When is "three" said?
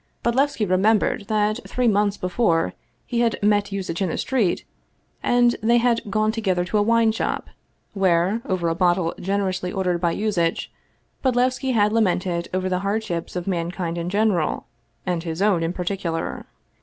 1.69-1.87